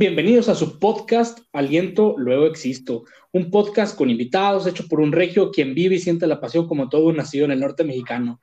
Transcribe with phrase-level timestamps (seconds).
[0.00, 3.04] Bienvenidos a su podcast Aliento, luego existo.
[3.32, 6.88] Un podcast con invitados hecho por un regio quien vive y siente la pasión como
[6.88, 8.40] todo un nacido en el norte mexicano.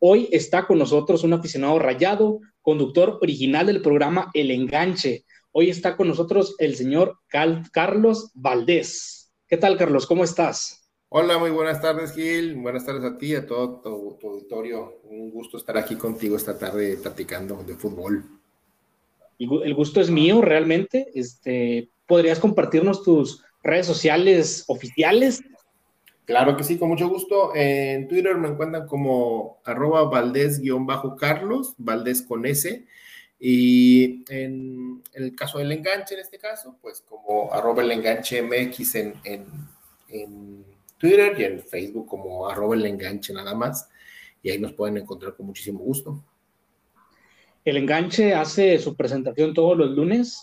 [0.00, 5.24] Hoy está con nosotros un aficionado rayado, conductor original del programa El Enganche.
[5.50, 7.16] Hoy está con nosotros el señor
[7.72, 9.32] Carlos Valdés.
[9.46, 10.06] ¿Qué tal, Carlos?
[10.06, 10.90] ¿Cómo estás?
[11.08, 12.56] Hola, muy buenas tardes, Gil.
[12.56, 15.00] Buenas tardes a ti, a todo tu auditorio.
[15.04, 18.37] Un gusto estar aquí contigo esta tarde platicando de fútbol
[19.38, 21.10] el gusto es mío realmente.
[21.14, 25.42] Este, ¿Podrías compartirnos tus redes sociales oficiales?
[26.24, 27.54] Claro que sí, con mucho gusto.
[27.54, 32.84] En Twitter me encuentran como arroba valdés-carlos, valdés con S.
[33.40, 38.94] Y en, el caso del enganche, en este caso, pues como arroba el enganche MX
[38.96, 39.14] en,
[40.08, 40.64] en
[40.98, 43.88] Twitter y en Facebook como arroba el enganche nada más.
[44.42, 46.22] Y ahí nos pueden encontrar con muchísimo gusto.
[47.68, 50.42] El enganche hace su presentación todos los lunes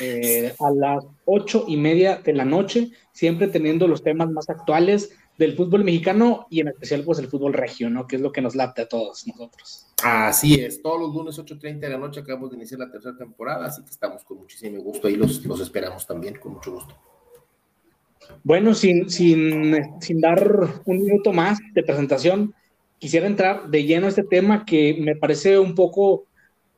[0.00, 5.16] eh, a las ocho y media de la noche, siempre teniendo los temas más actuales
[5.38, 8.06] del fútbol mexicano y en especial pues el fútbol regio, ¿no?
[8.06, 9.86] Que es lo que nos late a todos nosotros.
[10.04, 13.64] Así es, todos los lunes 8.30 de la noche acabamos de iniciar la tercera temporada,
[13.64, 16.94] así que estamos con muchísimo gusto y los, los esperamos también con mucho gusto.
[18.44, 22.54] Bueno, sin, sin, sin dar un minuto más de presentación,
[22.98, 26.27] quisiera entrar de lleno a este tema que me parece un poco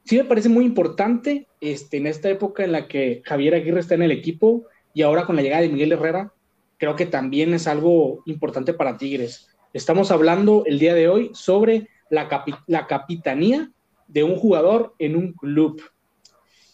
[0.04, 3.94] sí me parece muy importante este, en esta época en la que Javier Aguirre está
[3.94, 6.32] en el equipo y ahora con la llegada de Miguel Herrera,
[6.78, 9.48] creo que también es algo importante para Tigres.
[9.72, 13.70] Estamos hablando el día de hoy sobre la, la capitanía
[14.08, 15.80] de un jugador en un club.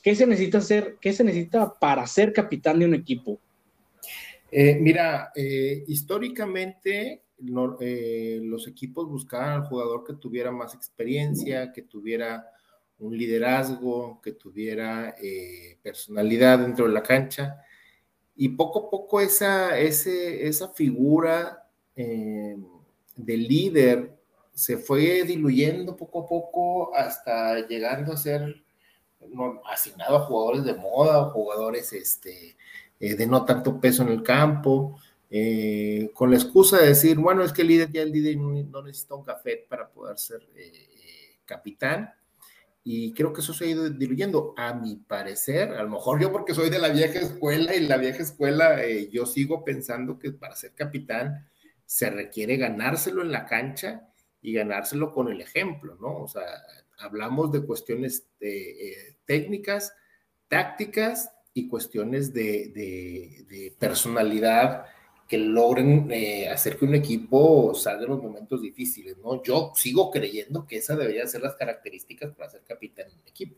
[0.03, 0.97] ¿Qué se necesita hacer?
[1.01, 3.41] ¿Qué se necesita para ser capitán de un equipo?
[4.51, 7.23] Eh, mira, eh, históricamente
[7.81, 12.47] eh, los equipos buscaban al jugador que tuviera más experiencia, que tuviera
[12.99, 17.61] un liderazgo, que tuviera eh, personalidad dentro de la cancha.
[18.35, 22.57] Y poco a poco esa, esa figura eh,
[23.17, 24.17] de líder
[24.53, 28.63] se fue diluyendo poco a poco hasta llegando a ser
[29.71, 32.57] asignado a jugadores de moda, jugadores este,
[33.01, 34.99] eh, de no tanto peso en el campo,
[36.15, 39.17] con la excusa de decir, bueno, es que el líder ya el líder no necesita
[39.17, 40.41] un café para poder ser
[41.45, 42.11] capitán
[42.89, 46.31] y creo que eso se ha ido diluyendo, a mi parecer, a lo mejor yo
[46.31, 50.31] porque soy de la vieja escuela y la vieja escuela, eh, yo sigo pensando que
[50.31, 51.49] para ser capitán
[51.85, 54.09] se requiere ganárselo en la cancha
[54.41, 56.17] y ganárselo con el ejemplo, ¿no?
[56.17, 56.47] O sea,
[56.99, 59.93] hablamos de cuestiones eh, técnicas,
[60.47, 62.69] tácticas y cuestiones de,
[63.49, 64.85] de personalidad
[65.29, 69.43] que logren eh, hacer que un equipo salga en los momentos difíciles, ¿no?
[69.43, 73.57] Yo sigo creyendo que esas deberían ser las características para ser capitán de un equipo.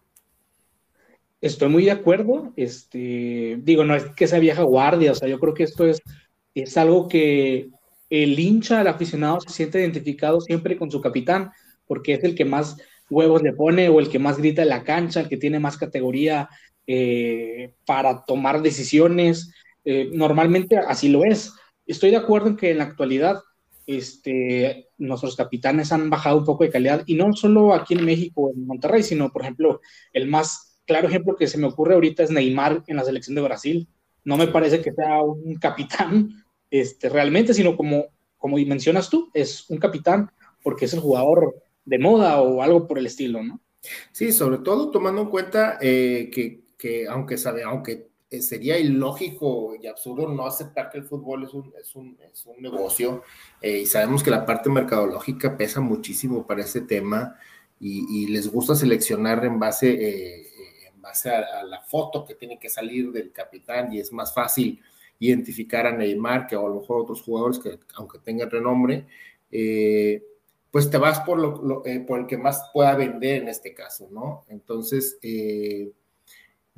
[1.40, 5.38] Estoy muy de acuerdo, este, digo, no es que sea vieja guardia, o sea, yo
[5.38, 6.02] creo que esto es,
[6.54, 7.68] es algo que
[8.10, 11.52] el hincha, el aficionado se siente identificado siempre con su capitán,
[11.86, 12.76] porque es el que más
[13.10, 15.76] huevos le pone o el que más grita en la cancha, el que tiene más
[15.76, 16.48] categoría
[16.86, 19.52] eh, para tomar decisiones,
[19.90, 21.54] eh, normalmente así lo es.
[21.86, 23.40] Estoy de acuerdo en que en la actualidad
[23.86, 28.50] este, nuestros capitanes han bajado un poco de calidad y no solo aquí en México,
[28.54, 29.80] en Monterrey, sino, por ejemplo,
[30.12, 33.40] el más claro ejemplo que se me ocurre ahorita es Neymar en la selección de
[33.40, 33.88] Brasil.
[34.24, 39.70] No me parece que sea un capitán este, realmente, sino como, como mencionas tú, es
[39.70, 40.30] un capitán
[40.62, 41.54] porque es el jugador
[41.86, 43.58] de moda o algo por el estilo, ¿no?
[44.12, 49.74] Sí, sobre todo tomando en cuenta eh, que, que, aunque sabe, aunque eh, sería ilógico
[49.80, 53.22] y absurdo no aceptar que el fútbol es un, es un, es un negocio
[53.62, 57.38] eh, y sabemos que la parte mercadológica pesa muchísimo para este tema
[57.80, 60.46] y, les gusta seleccionar en base, eh,
[60.92, 64.78] en base a, la foto que tiene que salir del capitán y es más fácil
[65.20, 69.06] identificar a Neymar que a lo mejor otros jugadores que aunque tengan renombre,
[70.70, 74.44] pues te vas por, lo, por el que más pueda vender en este caso, ¿no?
[74.48, 75.18] Entonces,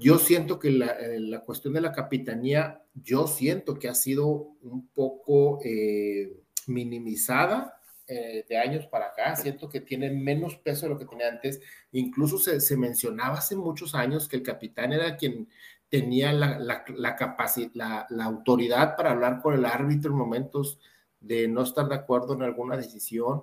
[0.00, 4.88] yo siento que eh, la, cuestión de la capitanía, yo siento que ha sido un
[4.88, 9.36] poco eh, minimizada eh, de años para acá.
[9.36, 11.60] Siento que tiene menos peso de lo que tenía antes.
[11.92, 15.48] Incluso se, mencionaba hace muchos años que el capitán era quien
[15.90, 20.78] tenía la, la, capacidad, la, autoridad para hablar con el árbitro en momentos
[21.20, 23.42] de no estar de acuerdo en alguna decisión.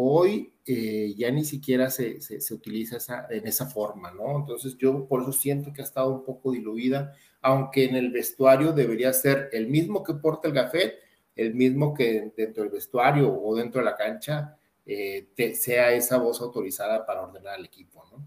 [0.00, 4.36] Hoy eh, ya ni siquiera se, se, utiliza en esa forma, ¿no?
[4.36, 8.72] Entonces yo por eso siento que ha estado un poco diluida, aunque en el vestuario
[8.72, 10.94] debería ser el mismo que porta el gafet,
[11.34, 14.56] el mismo que dentro del vestuario o dentro de la cancha
[14.86, 18.24] eh, sea esa voz autorizada para ordenar al equipo, ¿no?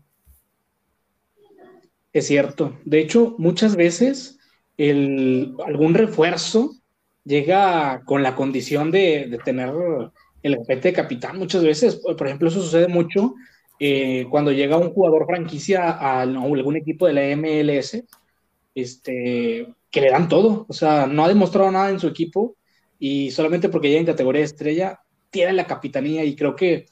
[2.11, 2.77] Es cierto.
[2.83, 4.39] De hecho, muchas veces
[4.77, 6.75] algún refuerzo
[7.23, 9.73] llega con la condición de, tener
[10.43, 11.37] el repete de capitán.
[11.37, 13.35] Muchas veces, por ejemplo, eso sucede mucho
[13.79, 18.03] eh, cuando llega un jugador franquicia a, algún equipo de la MLS,
[18.75, 20.65] este, que le dan todo.
[20.69, 22.55] O sea, no ha demostrado nada en su equipo
[22.99, 24.99] y solamente porque llega en categoría estrella,
[25.29, 26.85] tiene la capitanía y creo que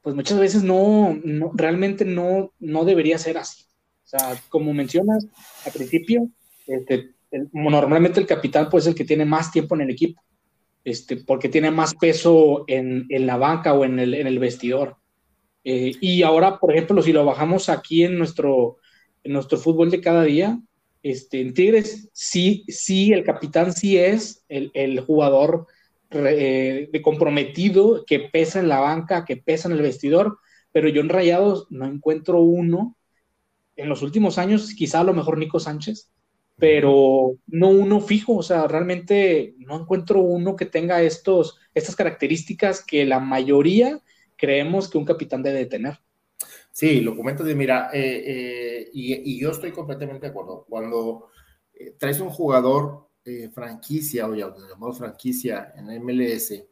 [0.00, 1.18] pues muchas veces no,
[1.54, 3.64] realmente no, no debería ser así.
[4.04, 5.26] O sea, como mencionas
[5.64, 6.28] al principio,
[6.66, 7.14] este,
[7.52, 10.22] normalmente el capitán pues es el que tiene más tiempo en el equipo,
[10.84, 14.96] este, porque tiene más peso en, la banca o en el, vestidor.
[15.64, 18.76] Eh, y ahora, por ejemplo, si lo bajamos aquí en nuestro,
[19.22, 20.60] en nuestro fútbol de cada día,
[21.02, 25.66] este, en Tigres sí, sí, el capitán sí es el, el jugador
[26.10, 30.38] eh, de comprometido que pesa en la banca, que pesa en el vestidor,
[30.70, 32.96] pero yo en Rayados no encuentro uno.
[33.74, 36.12] En los últimos años, quizá a lo mejor Nico Sánchez,
[36.56, 42.84] pero no uno fijo, o sea, realmente no encuentro uno que tenga estos, estas características
[42.84, 44.00] que la mayoría
[44.36, 45.98] creemos que un capitán debe tener.
[46.70, 50.64] Sí, lo comento de, mira, eh, eh, y, yo estoy completamente de acuerdo.
[50.68, 51.28] Cuando
[51.98, 56.62] traes un jugador eh, franquicia, o ya llamamos franquicia en MLS,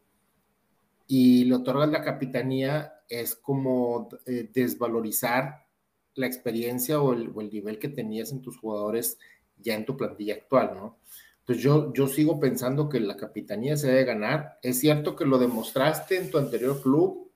[1.07, 5.67] y le otorgas la capitanía, es como eh, desvalorizar
[6.15, 9.19] la experiencia o el, nivel que tenías en tus jugadores
[9.63, 10.99] ya en tu plantilla actual, ¿no?
[11.41, 14.59] Entonces yo, yo sigo pensando que la capitanía se debe ganar.
[14.63, 17.33] Es cierto que lo demostraste en tu anterior club,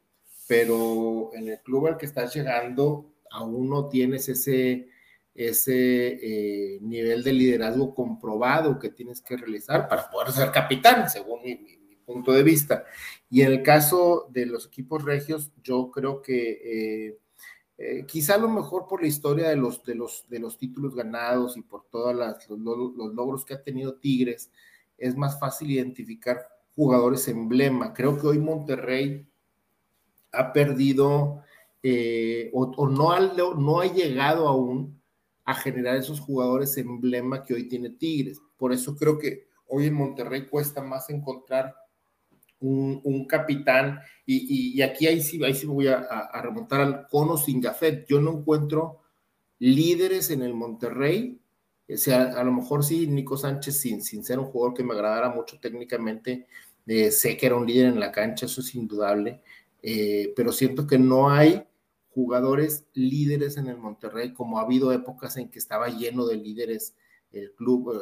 [0.47, 4.89] pero en el club al que estás llegando aún no tienes ese,
[5.35, 11.43] ese eh, nivel de liderazgo comprobado que tienes que realizar para poder ser capitán, según
[11.43, 11.77] mi,
[12.07, 12.85] punto de vista.
[13.29, 16.61] Y en el caso de los equipos regios, yo creo que
[17.09, 17.19] eh,
[17.79, 20.95] eh, quizá a lo mejor por la historia de los, de los, de los títulos
[20.95, 22.49] ganados y por todos los,
[22.97, 24.51] los, logros que ha tenido Tigres,
[24.97, 26.41] es más fácil identificar
[26.75, 27.93] jugadores emblema.
[27.93, 29.29] Creo que hoy Monterrey
[30.33, 31.43] ha perdido
[32.53, 35.01] o, o no, ha, no ha llegado aún
[35.47, 38.41] a generar esos jugadores emblema que hoy tiene Tigres.
[38.57, 41.75] Por eso creo que hoy en Monterrey cuesta más encontrar
[42.61, 47.61] un, capitán, y, aquí ahí sí, ahí sí me voy a, remontar al cono sin
[47.61, 48.07] gafet.
[48.07, 49.03] Yo no encuentro
[49.59, 51.41] líderes en el Monterrey.
[51.89, 54.95] O sea, a lo mejor sí, Nico Sánchez, sin, sin ser un jugador que me
[54.95, 56.47] agradara mucho técnicamente,
[56.87, 59.41] eh, sé que era un líder en la cancha, eso es indudable,
[59.83, 61.65] eh, pero siento que no hay
[62.11, 66.97] jugadores líderes en el Monterrey, como ha habido épocas en que estaba lleno de líderes
[67.31, 67.93] el club,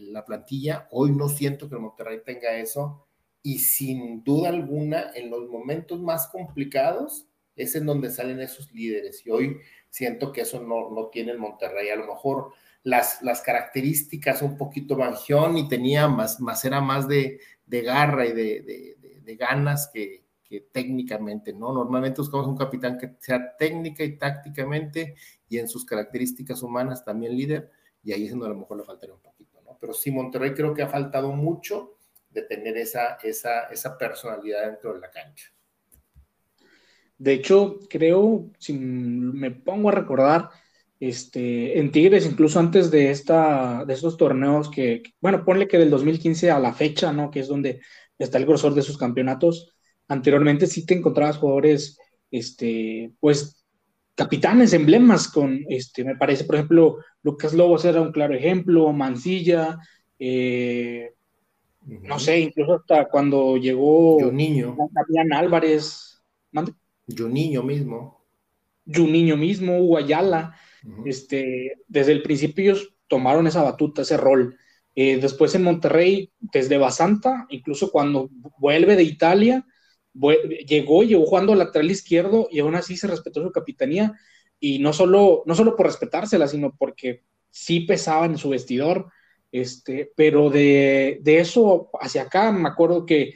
[0.00, 0.86] la plantilla.
[0.90, 3.05] Hoy no siento que el Monterrey tenga eso
[3.46, 9.24] y sin duda alguna en los momentos más complicados es en donde salen esos líderes
[9.24, 9.58] y hoy
[9.88, 11.90] siento que eso no, no tiene el Monterrey.
[11.90, 17.06] A lo mejor las, las características un poquito banjón y tenía más, más era más
[17.06, 21.72] de, de garra y de, de ganas que, que técnicamente, ¿no?
[21.72, 25.14] Normalmente buscamos un capitán que sea técnica y tácticamente
[25.48, 27.70] y en sus características humanas también líder,
[28.02, 29.78] y ahí es donde a lo mejor le faltaría un poquito, ¿no?
[29.80, 31.95] Pero sí, Monterrey creo que ha faltado mucho
[32.36, 35.50] de tener esa, esa, esa personalidad dentro de la cancha.
[37.18, 40.50] De hecho, creo, si me pongo a recordar,
[41.00, 45.90] este, en Tigres, incluso antes de, esta, de estos torneos que, bueno, ponle que del
[45.90, 47.30] 2015 a la fecha, ¿no?
[47.30, 47.80] Que es donde
[48.18, 49.74] está el grosor de sus campeonatos,
[50.08, 51.98] anteriormente sí te encontrabas jugadores,
[52.30, 53.64] este, pues,
[54.14, 59.78] capitanes, emblemas con, este, me parece, por ejemplo, Lucas Lobos era un claro ejemplo, Mancilla,
[60.18, 61.15] eh,
[61.86, 64.76] no sé, incluso hasta cuando llegó Niño.
[64.92, 66.20] Fabián Álvarez,
[67.06, 68.24] Niño mismo.
[68.84, 70.56] Niño mismo, Guayala,
[71.04, 74.56] este, desde el principio ellos tomaron esa batuta, ese rol.
[74.94, 79.66] Eh, después en Monterrey, desde Basanta, incluso cuando vuelve de Italia,
[80.66, 84.14] llegó, llegó jugando lateral izquierdo y aún así se respetó su capitanía
[84.58, 89.10] y no solo, no solo por respetársela, sino porque sí pesaba en su vestidor,
[89.52, 93.34] este, pero de, eso hacia acá me acuerdo que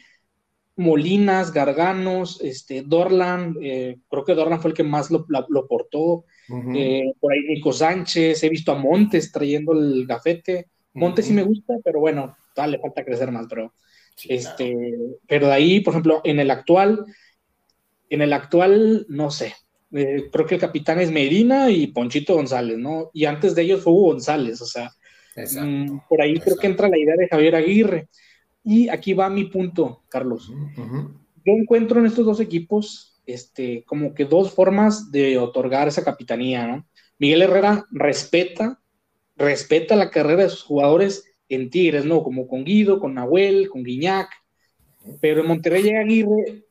[0.77, 5.27] Molinas, Garganos, este, Dorlan, eh, creo que Dorlan fue el que más lo,
[5.69, 6.25] portó,
[6.75, 11.43] eh, por ahí Nico Sánchez, he visto a Montes trayendo el gafete, Montes sí me
[11.43, 12.37] gusta, pero bueno,
[12.67, 13.73] le falta crecer más, pero
[14.29, 14.77] este,
[15.27, 17.05] Pero de ahí, por ejemplo, en el actual,
[18.09, 19.55] en el actual, no sé,
[19.93, 23.11] eh, creo que el capitán es Medina y Ponchito González, ¿no?
[23.13, 24.91] Y antes de ellos fue Hugo González, o sea,
[25.37, 28.09] mm, por ahí creo que entra la idea de Javier Aguirre.
[28.63, 30.53] Y aquí va mi punto, Carlos.
[30.77, 36.67] Yo encuentro en estos dos equipos este, como que dos formas de otorgar esa capitanía,
[36.67, 36.87] ¿no?
[37.19, 38.81] Miguel Herrera respeta,
[39.37, 42.23] respeta la carrera de sus jugadores en Tigres, ¿no?
[42.23, 44.31] Como con Guido, con Nahuel, con Guiñac,
[45.21, 46.65] pero en Monterrey llega Aguirre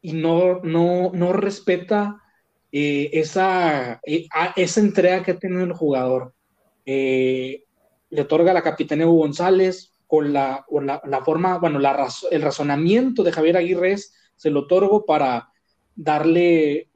[0.00, 2.22] y no, no, no respeta
[2.70, 6.34] eh, esa, eh, esa entrega que ha tenido el jugador.
[6.84, 7.64] Eh,
[8.10, 10.64] le otorga la capitanía Hugo González con la,
[11.04, 13.96] la, forma, bueno, la, el razonamiento de Javier Aguirre
[14.36, 15.50] se lo otorgo para
[15.94, 16.88] darle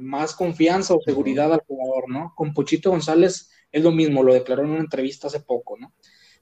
[0.00, 2.32] más confianza o seguridad al jugador, ¿no?
[2.36, 5.92] Con Pochito González es lo mismo, lo declaró en una entrevista hace poco, ¿no?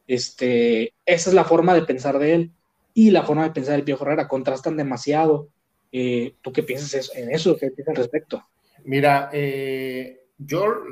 [0.06, 2.52] Este, esa es la forma de pensar de él
[2.92, 5.48] y la forma de pensar del Pío Herrera contrastan demasiado.
[5.90, 7.56] ¿Tú qué piensas en eso?
[7.56, 8.44] ¿Qué piensas al respecto?
[8.84, 10.82] Mira, eh, yo,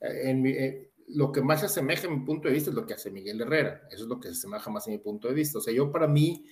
[0.00, 2.94] en eh, lo que más se asemeja a mi punto de vista es lo que
[2.94, 3.82] hace Miguel Herrera.
[3.90, 5.58] Eso es lo que se asemeja más a mi punto de vista.
[5.58, 6.46] O sea, yo para mí,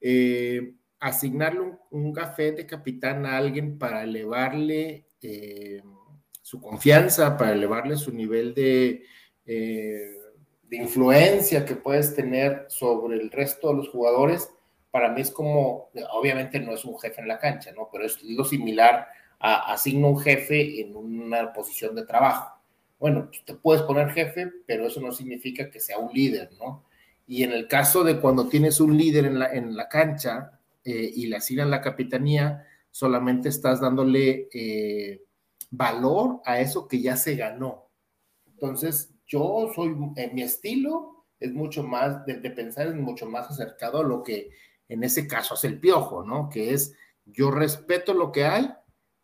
[0.00, 5.06] eh, asignarle un, café de capitán a alguien para elevarle
[6.42, 9.04] su confianza, para elevarle su nivel de,
[9.44, 14.48] de influencia que puedes tener sobre el resto de los jugadores,
[14.92, 17.88] para mí es como, obviamente no es un jefe en la cancha, ¿no?
[17.90, 19.08] Pero es lo similar
[19.42, 22.61] asigna un jefe en una posición de trabajo.
[23.02, 26.84] Bueno, pues, te puedes poner jefe, pero eso no significa que sea un líder, ¿no?
[27.26, 31.10] Y en el caso de cuando tienes un líder en la, en la cancha eh,
[31.12, 35.24] y le asignan la capitanía, solamente estás dándole eh,
[35.68, 37.90] valor a eso que ya se ganó.
[38.46, 43.98] Entonces, yo soy, en mi estilo, es mucho más, de, pensar es mucho más acercado
[43.98, 44.50] a lo que
[44.88, 46.48] en ese caso hace el piojo, ¿no?
[46.48, 46.94] Que es,
[47.26, 48.72] yo respeto lo que hay,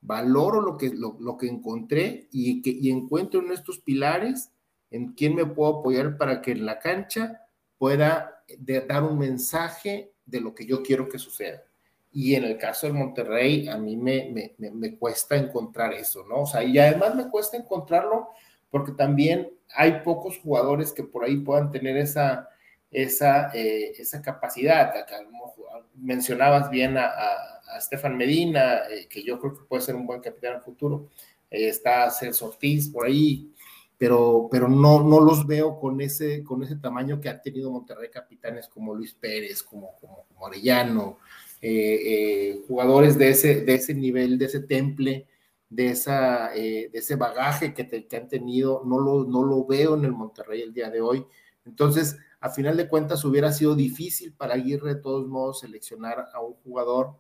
[0.00, 4.50] valoro lo que, lo, que encontré y, que, y encuentro en estos pilares
[4.90, 7.42] en quién me puedo apoyar para que en la cancha
[7.76, 8.44] pueda
[8.86, 11.62] dar un mensaje de lo que yo quiero que suceda.
[12.10, 16.42] Y en el caso del Monterrey, a mí me, me, me, cuesta encontrar eso, ¿no?
[16.42, 18.28] O sea, y además me cuesta encontrarlo
[18.70, 22.48] porque también hay pocos jugadores que por ahí puedan tener esa,
[22.90, 24.92] esa, eh, esa capacidad.
[25.94, 30.52] Mencionabas bien a Stefan Medina, eh, que yo creo que puede ser un buen capitán
[30.52, 31.08] en el futuro.
[31.50, 33.52] Eh, está Celso Ortiz por ahí,
[33.96, 38.10] pero, pero no, no los veo con ese, con ese tamaño que ha tenido Monterrey
[38.10, 40.25] capitanes como Luis Pérez, como, como,
[41.60, 45.26] eh, jugadores de ese, de ese nivel, de ese temple,
[45.68, 50.04] de, esa, de ese bagaje que, que, han tenido, no lo, no lo veo en
[50.04, 51.26] el Monterrey el día de hoy.
[51.66, 56.40] Entonces, a final de cuentas, hubiera sido difícil para Aguirre de todos modos seleccionar a
[56.40, 57.16] un jugador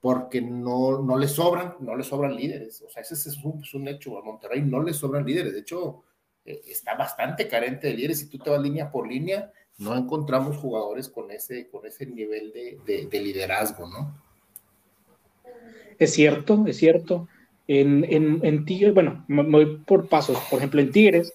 [0.00, 2.82] porque no, no le sobran, no le sobran líderes.
[2.82, 3.38] O sea, ese es
[3.74, 4.18] un, hecho.
[4.18, 5.52] A Monterrey no le sobran líderes.
[5.52, 6.04] De hecho,
[6.44, 8.20] eh, está bastante carente de líderes.
[8.20, 12.52] Si tú te vas línea por línea, no encontramos jugadores con ese, con ese nivel
[12.52, 14.22] de, liderazgo, ¿no?
[15.98, 17.28] Es cierto, es cierto.
[17.66, 20.38] En, en, Tigres, bueno, voy por pasos.
[20.48, 21.34] Por ejemplo, en Tigres,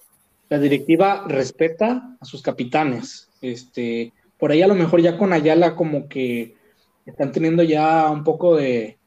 [0.50, 3.30] la directiva respeta a sus capitanes.
[3.42, 6.56] Este, por ahí a lo mejor ya con Ayala como que
[7.06, 8.98] están teniendo ya un poco de,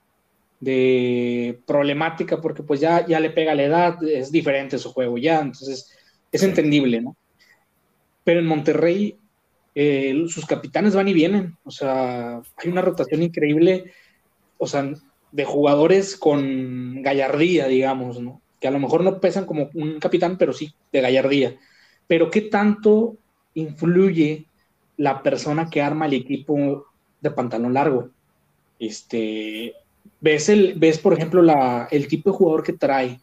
[1.66, 5.92] problemática porque pues ya, ya le pega la edad, es diferente su juego ya, entonces
[6.32, 7.16] es entendible, ¿no?
[8.24, 9.16] Pero en Monterrey
[9.74, 13.92] eh, sus capitanes van y vienen, o sea, hay una rotación increíble,
[14.58, 14.90] o sea,
[15.30, 18.40] de jugadores con gallardía, digamos, ¿no?
[18.58, 21.56] Que a lo mejor no pesan como un capitán, pero sí de gallardía.
[22.06, 23.16] Pero ¿qué tanto
[23.54, 24.46] influye
[24.96, 26.86] la persona que arma el equipo
[27.28, 28.10] de pantalón largo.
[28.78, 29.74] Este,
[30.20, 33.20] ves, el, ves por ejemplo, la, el tipo de jugador que trae.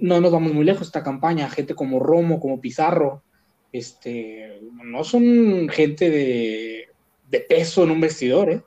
[0.00, 3.22] No nos vamos muy lejos esta campaña, gente como Romo, como Pizarro,
[3.72, 6.88] este, no son gente de,
[7.28, 8.50] de peso en un vestidor.
[8.50, 8.62] ¿eh?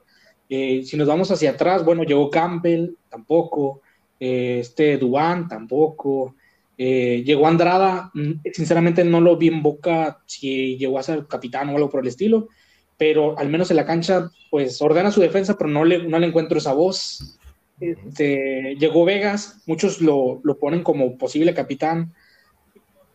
[0.50, 3.82] Eh, si nos vamos hacia atrás, bueno, llegó Campbell, tampoco,
[4.20, 6.36] eh, este Dubán, tampoco.
[6.78, 11.76] llegó Andrada, mm, sinceramente no lo vi en boca si llegó a ser capitán o
[11.76, 12.50] algo por el estilo,
[12.98, 16.28] pero al menos en la cancha, pues ordena su defensa, pero no le, no le
[16.28, 17.40] encuentro esa voz.
[17.80, 22.14] Este, llegó Vegas, muchos lo, lo, ponen como posible capitán.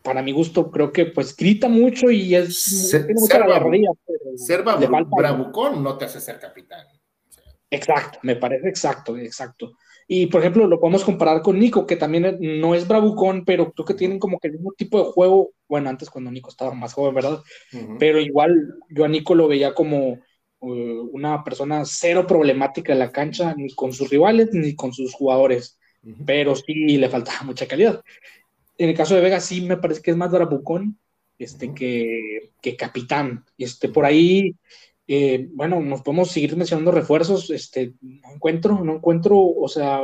[0.03, 3.39] Para mi gusto, creo que pues grita mucho y es ser, tiene mucha
[4.37, 6.87] ser bravucón no te hace ser capitán.
[7.71, 9.73] Exacto, me parece exacto, exacto.
[10.11, 13.85] Y por ejemplo, lo podemos comparar con Nico, que también no es bravucón, pero creo
[13.85, 15.51] que tienen como que el mismo tipo de juego.
[15.69, 17.43] Bueno, antes cuando Nico estaba más joven, ¿verdad?
[17.99, 20.19] Pero igual yo a Nico lo veía como
[20.61, 25.13] uh, una persona cero problemática en la cancha, ni con sus rivales, ni con sus
[25.13, 25.79] jugadores.
[26.25, 28.03] Pero sí le faltaba mucha calidad.
[28.79, 30.99] En el caso de Vega, sí me parece que es más bravucón
[31.39, 33.45] este, que, que capitán.
[33.59, 34.57] Este, por ahí
[35.11, 40.03] eh, bueno, nos podemos seguir mencionando refuerzos, este, no encuentro, no encuentro, o sea,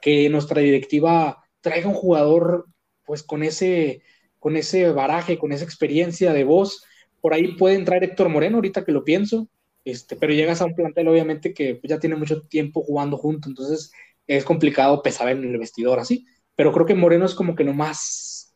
[0.00, 2.66] que nuestra directiva traiga un jugador
[3.04, 4.02] pues con ese,
[4.38, 6.84] con ese baraje, con esa experiencia de voz.
[7.20, 9.48] Por ahí puede entrar Héctor Moreno, ahorita que lo pienso,
[9.84, 13.90] este, pero llegas a un plantel obviamente que ya tiene mucho tiempo jugando junto, entonces
[14.26, 17.74] es complicado pesar en el vestidor así, pero creo que Moreno es como que lo
[17.74, 18.54] más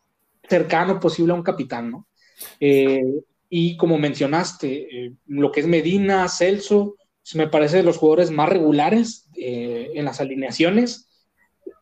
[0.48, 2.06] cercano posible a un capitán, ¿no?
[2.60, 3.02] Eh,
[3.48, 6.96] y como mencionaste, eh, lo que es Medina, Celso,
[7.34, 11.10] me parece de los jugadores más regulares eh, en las alineaciones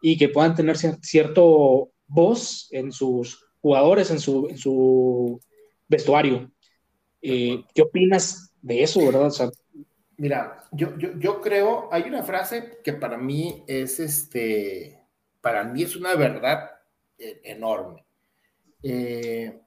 [0.00, 5.40] y que puedan tener cierto voz en sus jugadores, en su, en su
[5.88, 6.50] vestuario.
[7.20, 9.32] ¿Qué opinas de eso, verdad?
[10.16, 15.00] Mira, yo, yo, yo, creo, hay una frase que para mí es este,
[15.40, 16.70] para mí es una verdad
[17.18, 18.06] enorme.
[18.82, 19.60] Eh,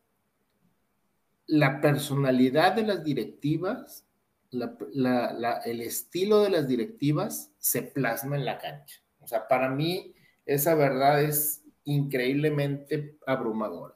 [1.49, 4.05] la personalidad de las directivas,
[4.51, 9.01] el estilo de las directivas se plasma en la cancha.
[9.19, 10.13] O sea, para mí
[10.45, 13.95] esa verdad es increíblemente abrumadora.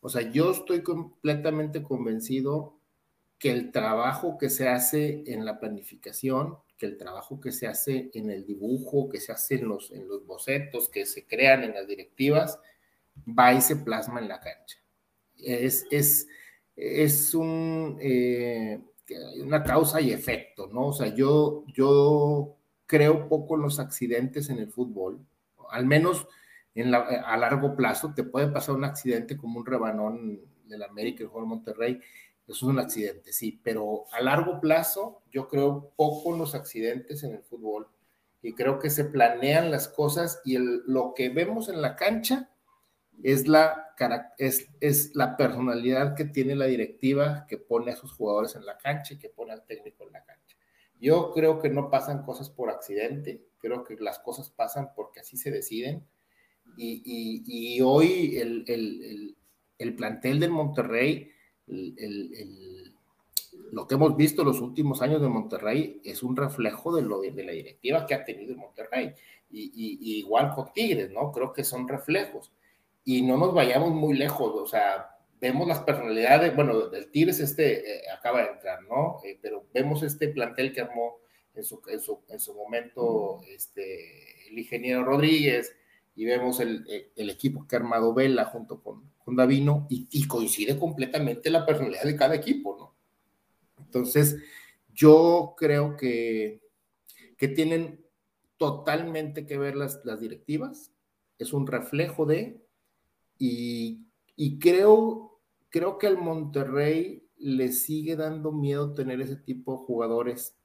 [0.00, 2.78] O sea, yo estoy completamente convencido
[3.40, 8.10] que el trabajo que se hace en la planificación, que el trabajo que se hace
[8.14, 11.74] en el dibujo, que se hace en los, en los bocetos, que se crean en
[11.74, 12.60] las directivas,
[13.26, 14.78] va y se plasma en la cancha.
[15.38, 16.28] Es,
[16.76, 18.80] es un, eh,
[19.42, 20.88] una causa y efecto, ¿no?
[20.88, 25.20] O sea, yo, yo creo poco en los accidentes en el fútbol,
[25.70, 26.26] al menos
[26.74, 31.24] en la, a largo plazo, te puede pasar un accidente como un rebanón del América,
[31.24, 32.00] el Monterrey,
[32.46, 37.22] eso es un accidente, sí, pero a largo plazo yo creo poco en los accidentes
[37.22, 37.88] en el fútbol
[38.42, 42.50] y creo que se planean las cosas y el, lo que vemos en la cancha
[43.22, 43.94] es la,
[44.38, 48.76] es, es la personalidad que tiene la directiva que pone a sus jugadores en la
[48.76, 50.56] cancha y que pone al técnico en la cancha.
[51.00, 55.36] Yo creo que no pasan cosas por accidente, creo que las cosas pasan porque así
[55.36, 56.04] se deciden.
[56.76, 59.36] Y, y, y hoy el, el,
[59.78, 61.30] el, plantel del Monterrey,
[61.66, 67.44] lo que hemos visto los últimos años de Monterrey es un reflejo de, lo de,
[67.44, 69.12] la directiva que ha tenido el Monterrey.
[69.50, 71.30] Y, igual con Tigres, ¿no?
[71.30, 72.50] Creo que son reflejos
[73.04, 77.98] y no nos vayamos muy lejos, o sea, vemos las personalidades, bueno, el Tigres este
[77.98, 79.18] eh, acaba de entrar, ¿no?
[79.24, 81.18] Eh, pero vemos este plantel que armó
[81.54, 85.76] en su, en su, en su momento este, el ingeniero Rodríguez
[86.16, 90.08] y vemos el, eh, el, equipo que ha armado Vela junto con, con Davino y,
[90.10, 92.94] y, coincide completamente la personalidad de cada equipo, ¿no?
[93.84, 94.36] Entonces,
[94.94, 96.62] yo creo que,
[97.36, 98.04] que tienen
[98.56, 100.92] totalmente que ver las, las directivas,
[101.38, 102.63] es un reflejo de,
[103.38, 110.56] y, creo, creo que al Monterrey le sigue dando miedo tener ese tipo de jugadores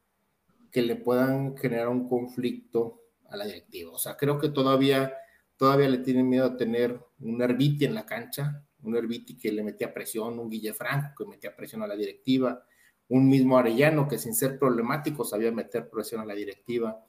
[0.71, 3.91] que le puedan generar un conflicto a la directiva.
[3.91, 5.13] O sea, creo que todavía,
[5.57, 9.63] todavía le tienen miedo a tener un Herbiti en la cancha, un Herbiti que le
[9.63, 12.63] metía presión, un Guille Franco que metía presión a la directiva,
[13.09, 17.03] un mismo Arellano que sin ser problemático sabía meter presión a la directiva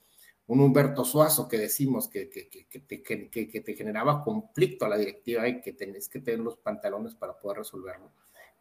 [0.50, 4.98] un Humberto Suazo que decimos que, que, que, te, que, te generaba conflicto a la
[4.98, 8.10] directiva y que tenés que tener los pantalones para poder resolverlo.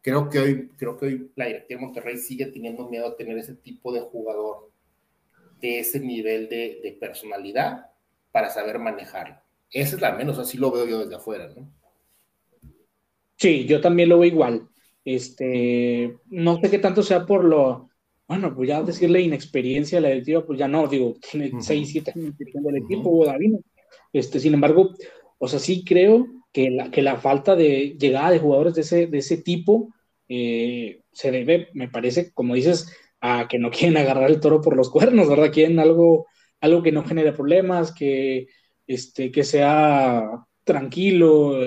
[0.00, 3.36] Creo que hoy, creo que hoy la directiva de Monterrey sigue teniendo miedo a tener
[3.38, 4.70] ese tipo de jugador
[5.60, 7.90] de ese nivel de, personalidad
[8.30, 9.38] para saber manejarlo.
[9.72, 11.52] Esa es la menos, así lo veo yo desde afuera.
[13.34, 14.68] Sí, yo también lo veo igual.
[15.04, 17.89] Este, no sé qué tanto sea por lo,
[18.30, 22.12] bueno, pues ya decirle inexperiencia a la directiva, pues ya no, digo, tiene 6, 7
[22.14, 23.56] años del equipo, uh David.
[24.12, 24.94] Este, sin embargo,
[25.38, 29.08] o sea, sí creo que la, que la falta de llegada de jugadores de ese,
[29.08, 29.92] de ese tipo
[30.28, 34.76] eh, se debe, me parece, como dices, a que no quieren agarrar el toro por
[34.76, 35.50] los cuernos, ¿verdad?
[35.52, 36.28] Quieren algo,
[36.60, 38.46] algo que no genere problemas, que,
[38.86, 41.58] este, que sea tranquilo.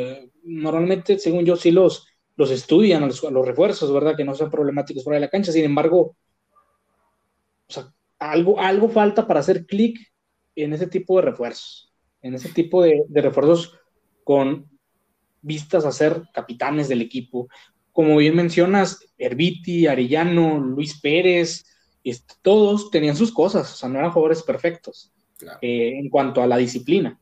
[0.44, 4.16] Normalmente, según yo, sí los, los estudian los, los refuerzos, ¿verdad?
[4.16, 5.52] Que no sean problemáticos fuera de la cancha.
[5.52, 6.16] Sin embargo,
[8.32, 10.00] algo, algo falta para hacer clic
[10.56, 13.78] en ese tipo de refuerzos, en ese tipo de, refuerzos
[14.24, 14.70] con
[15.42, 17.50] vistas a ser capitanes del equipo.
[17.92, 21.66] Como bien mencionas, Herbiti, Arellano, Luis Pérez,
[22.04, 25.12] este, todos tenían sus cosas, o sea, no eran jugadores perfectos
[25.62, 27.20] eh, en cuanto a la disciplina.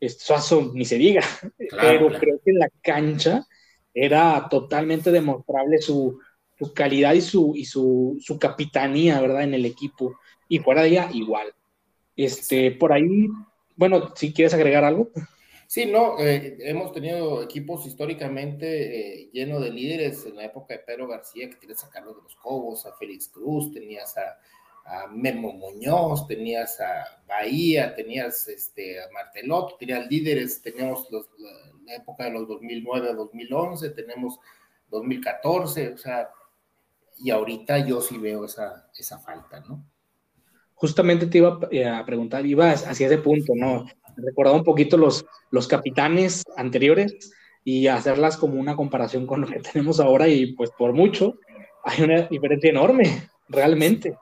[0.00, 1.22] Esto ni se diga,
[1.70, 3.46] pero creo que en la cancha
[3.92, 6.20] era totalmente demostrable su,
[6.56, 9.42] su calidad y su, y su, su capitanía, ¿verdad?
[9.42, 10.16] En el equipo.
[10.48, 11.54] Y fuera de ella, igual.
[12.16, 13.28] Este, por ahí,
[13.76, 15.10] bueno, si quieres agregar algo.
[15.68, 20.80] Sí, no, eh, hemos tenido equipos históricamente eh, llenos de líderes en la época de
[20.80, 24.38] Pedro García, que tienes a Carlos de los Cobos, a Félix Cruz, tenías a,
[25.12, 32.30] Memo Muñoz, tenías a Bahía, tenías este, a Martelotto, tenías líderes, teníamos la, época de
[32.30, 34.40] los 2009 a 2011, tenemos
[34.88, 36.30] 2014, o sea,
[37.18, 39.84] y ahorita yo sí veo esa, esa falta, ¿no?
[40.80, 41.58] Justamente te iba
[41.98, 43.86] a preguntar, iba hacia ese punto, ¿no?
[44.16, 47.32] Recordaba un poquito los, los capitanes anteriores
[47.64, 51.34] y hacerlas como una comparación con lo que tenemos ahora y pues por mucho
[51.84, 54.16] hay una diferencia enorme, realmente.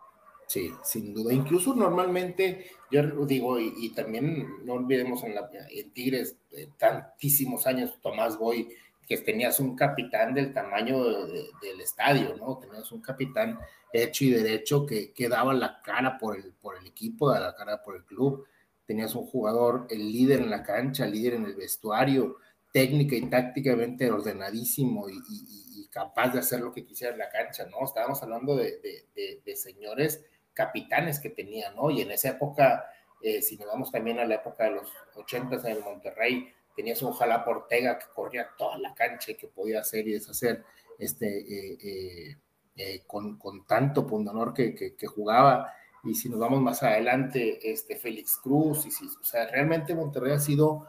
[0.46, 1.32] Sí, sin duda.
[1.32, 7.98] Incluso normalmente, yo digo, y, también no olvidemos en, la, en Tigres, eh, tantísimos años,
[8.00, 8.68] Tomás Boy,
[9.06, 12.58] que tenías un capitán del tamaño del estadio, ¿no?
[12.58, 13.58] Tenías un capitán
[13.92, 17.54] hecho y derecho que, que daba la cara por el, por el equipo, daba la
[17.54, 18.46] cara por el club.
[18.84, 22.36] Tenías un jugador, el líder en la cancha, líder en el vestuario,
[22.72, 27.82] técnica y tácticamente ordenadísimo y, capaz de hacer lo que quisiera en la cancha, ¿no?
[27.82, 30.22] Estábamos hablando de, de señores
[30.56, 31.90] capitanes que tenía, ¿no?
[31.90, 32.90] Y en esa época,
[33.20, 37.02] eh, si nos vamos también a la época de los 80 en el Monterrey, tenías
[37.02, 40.64] un Jalapa Ortega que corría toda la cancha que podía hacer y deshacer
[40.98, 42.36] este, eh,
[42.76, 45.72] eh, con, con, tanto pundonor que, que, jugaba.
[46.04, 50.32] Y si nos vamos más adelante, este Félix Cruz, y si, o sea, realmente Monterrey
[50.32, 50.86] ha sido,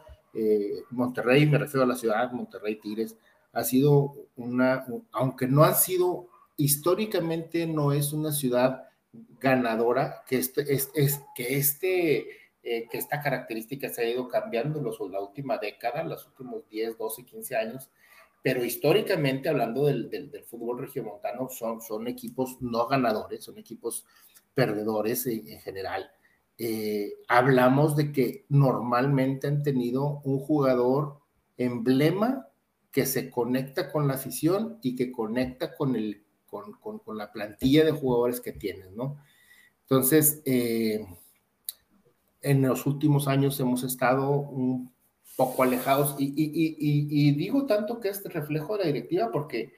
[0.90, 3.16] Monterrey, me refiero a la ciudad, Monterrey Tigres,
[3.52, 8.84] ha sido una, aunque no ha sido, históricamente no es una ciudad
[9.40, 12.28] ganadora, que, este, es, es, que, este,
[12.70, 16.98] eh, que esta característica se ha ido cambiando los, la última década, los últimos 10,
[16.98, 17.90] 12, 15 años,
[18.42, 24.04] pero históricamente hablando del, del, del fútbol regiomontano son, son equipos no ganadores, son equipos
[24.54, 26.10] perdedores en, en general.
[26.58, 31.20] Eh, hablamos de que normalmente han tenido un jugador
[31.56, 32.48] emblema
[32.90, 37.30] que se conecta con la afición y que conecta con el con, con, con, la
[37.30, 39.18] plantilla de jugadores que tienes, ¿no?
[39.82, 41.06] Entonces, eh,
[42.48, 44.90] en los últimos años hemos estado un
[45.36, 49.74] poco alejados y, y, y, y, digo tanto que es reflejo de la directiva porque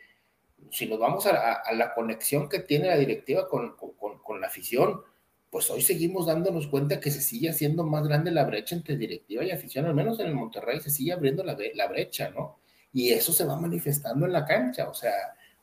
[0.71, 5.03] si nos vamos a, a la conexión que tiene la directiva con, con, la afición,
[5.51, 9.45] pues hoy seguimos dándonos cuenta que se sigue haciendo más grande la brecha entre directiva
[9.45, 12.61] y afición, al menos en el Monterrey se sigue abriendo la, la brecha, ¿no?
[12.93, 15.13] Y eso se va manifestando en la cancha, o sea,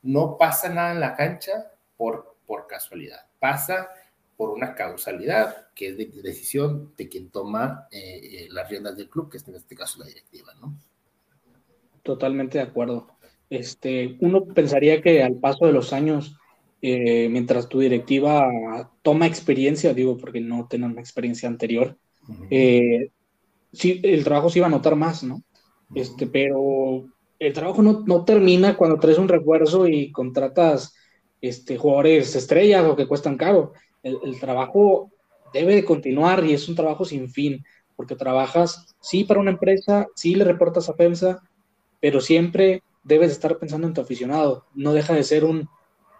[0.04, 3.88] no pasa nada en la cancha por, por casualidad, pasa
[4.38, 9.10] por una causalidad, que es de decisión de quien toma eh, eh, las riendas del
[9.10, 10.78] club, que es en este caso la directiva, ¿no?
[12.04, 13.08] Totalmente de acuerdo.
[13.50, 16.38] Este, uno pensaría que al paso de los años,
[16.82, 18.48] eh, mientras tu directiva
[19.02, 21.98] toma experiencia, digo porque no tienen una experiencia anterior,
[23.72, 25.42] sí, el trabajo se iba a notar más, ¿no?
[25.96, 27.06] Este, pero
[27.40, 30.94] el trabajo no, no, termina cuando traes un refuerzo y contratas
[31.42, 33.74] este, jugadores estrellas o que cuestan caro.
[34.04, 35.12] El, el, trabajo
[35.54, 37.64] debe de continuar y es un trabajo sin fin,
[37.96, 41.42] porque trabajas, sí, para una empresa, sí le reportas a FEMSA,
[42.00, 44.66] pero siempre debes estar pensando en tu aficionado.
[44.74, 45.68] No deja de ser un,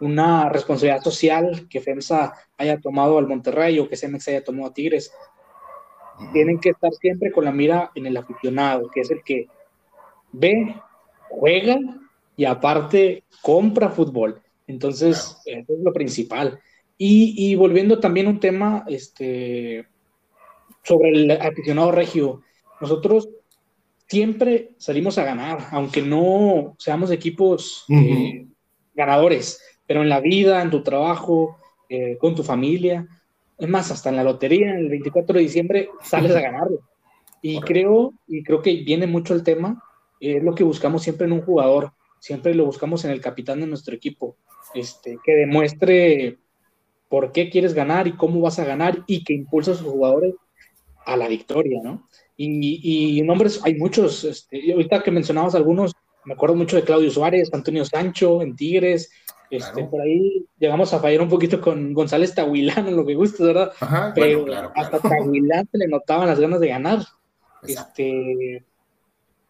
[0.00, 4.74] una responsabilidad social que FEMSA haya tomado al Monterrey o que Cemex haya tomado a
[4.74, 5.12] Tigres.
[6.32, 9.46] Tienen que estar siempre con la mira en el aficionado, que es el que
[10.32, 10.74] ve
[11.28, 11.78] juega
[12.36, 14.40] y aparte compra fútbol.
[14.66, 16.58] Entonces, eso es lo principal.
[16.98, 19.86] Y, y, volviendo también a un tema este,
[20.82, 22.42] sobre el aficionado regio,
[22.80, 23.28] nosotros
[24.08, 28.46] siempre salimos a ganar, aunque no seamos equipos eh,
[28.94, 31.56] ganadores, pero en la vida, en tu trabajo,
[31.88, 33.06] eh, con tu familia,
[33.58, 36.80] es más, hasta en la lotería, el 24 de diciembre, sales a ganarlo.
[37.42, 39.82] Y creo, y creo que viene mucho el tema
[40.20, 43.66] es lo que buscamos siempre en un jugador, siempre lo buscamos en el capitán de
[43.66, 44.36] nuestro equipo,
[44.74, 46.38] este, que demuestre
[47.08, 50.34] por qué quieres ganar y cómo vas a ganar y que impulsa a sus jugadores
[51.06, 52.06] a la victoria, ¿no?
[52.36, 55.92] Y, y nombres, hay muchos, este, ahorita que mencionabas algunos,
[56.24, 59.10] me acuerdo mucho de Claudio Suárez, Antonio Sancho en Tigres,
[59.50, 63.72] este, por ahí llegamos a fallar un poquito con González Tahuilán, lo que gusta, ¿verdad?
[64.14, 67.00] Pero hasta Tahuilán se le notaban las ganas de ganar.
[67.62, 68.64] Este,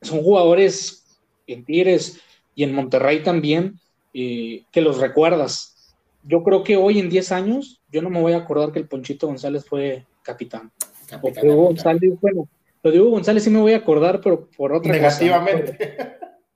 [0.00, 2.20] son jugadores en Tigres
[2.54, 3.80] y en Monterrey también
[4.14, 5.74] eh, que los recuerdas.
[6.22, 8.88] Yo creo que hoy en 10 años yo no me voy a acordar que el
[8.88, 10.72] Ponchito González fue capitán.
[11.08, 12.48] capitán González, bueno,
[12.82, 15.78] lo digo González sí me voy a acordar, pero por otra Negativamente.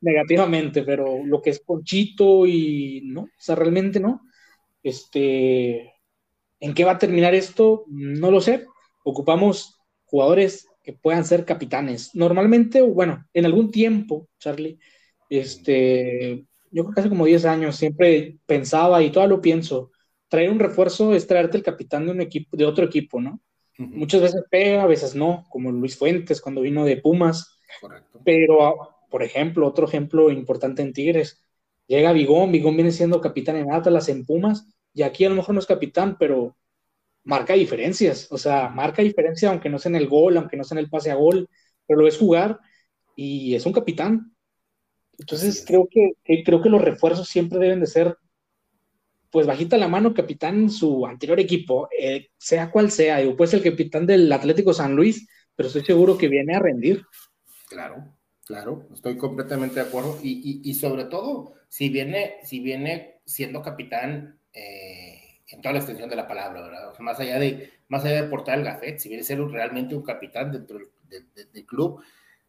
[0.01, 4.23] negativamente, pero lo que es Ponchito y no, o sea, realmente no.
[4.83, 5.93] Este,
[6.61, 7.85] ¿en qué va a terminar esto?
[7.89, 8.67] No lo sé.
[9.05, 12.15] Ocupamos jugadores que puedan ser capitanes.
[12.15, 14.79] Normalmente, bueno, en algún tiempo, Charlie,
[15.31, 19.93] este, yo creo que hace como 10 años siempre pensaba y todavía lo pienso,
[20.29, 23.41] traer un refuerzo es traerte el capitán de un equipo, de otro equipo, ¿no?
[23.79, 27.59] Muchas veces pega, a veces no, como Luis Fuentes cuando vino de Pumas.
[27.81, 28.21] Correcto.
[28.25, 31.43] Pero, por ejemplo, otro ejemplo importante en Tigres,
[31.87, 35.55] llega Bigón, Bigón viene siendo capitán en Atlas, en Pumas, y aquí a lo mejor
[35.55, 36.57] no es capitán, pero
[37.25, 40.77] marca diferencias, o sea, marca diferencia aunque no sea en el gol, aunque no sea
[40.77, 41.49] en el pase a gol,
[41.87, 42.59] pero lo es jugar
[43.17, 44.32] y es un capitán.
[45.19, 46.13] Entonces creo que,
[46.45, 48.17] creo que los refuerzos siempre deben de ser,
[49.31, 53.63] pues bajita la mano, capitán su anterior equipo, eh, sea cual sea, digo, pues el
[53.63, 57.05] capitán del Atlético San Luis, pero estoy seguro que viene a rendir.
[57.69, 64.39] Claro, claro, estoy completamente de acuerdo y, sobre todo, si viene, si viene siendo capitán
[64.53, 66.99] eh, en toda la extensión de la palabra, ¿verdad?
[66.99, 70.03] más allá de, más allá de portar el gafet, si viene a ser realmente un
[70.03, 72.03] capitán dentro del club,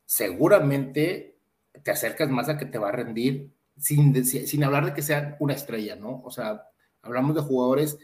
[0.05, 1.32] seguramente
[1.81, 5.35] te acercas más a que te va a rendir sin, sin hablar de que sea
[5.39, 6.21] una estrella, ¿no?
[6.23, 6.69] O sea,
[7.01, 7.97] hablamos de jugadores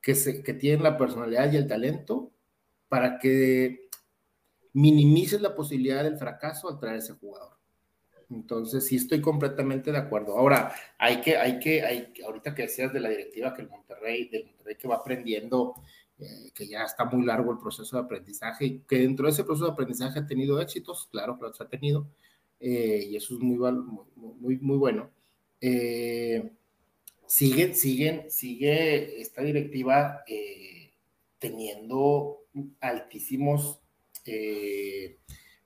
[0.00, 2.30] que, se, que tienen la personalidad y el talento
[2.88, 3.88] para que
[4.72, 7.56] minimices la posibilidad del fracaso al traer ese jugador.
[8.30, 10.36] Entonces, sí estoy completamente de acuerdo.
[10.36, 14.28] Ahora, hay que, hay que, hay, ahorita que decías de la directiva que el Monterrey,
[14.28, 15.74] del Monterrey que va aprendiendo,
[16.18, 19.66] eh, que ya está muy largo el proceso de aprendizaje que dentro de ese proceso
[19.66, 22.06] de aprendizaje ha tenido éxitos, claro que los ha tenido,
[22.60, 23.58] eh, y eso es muy,
[24.16, 25.10] muy, muy bueno.
[25.60, 26.52] Eh,
[27.26, 30.24] siguen, siguen, sigue esta directiva
[31.38, 32.44] teniendo
[32.80, 33.80] altísimos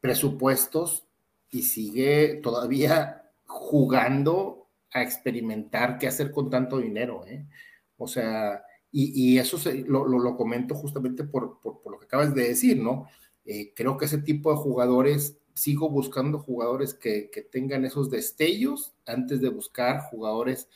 [0.00, 1.06] presupuestos
[1.50, 7.24] y sigue todavía jugando a experimentar qué hacer con tanto dinero.
[7.26, 7.46] ¿eh?
[7.96, 13.06] O sea, y, eso lo, comento justamente por, por, lo que acabas de decir, ¿no?
[13.44, 18.94] Eh, creo que ese tipo de jugadores, sigo buscando jugadores que, que, tengan esos destellos
[19.06, 20.68] antes de buscar jugadores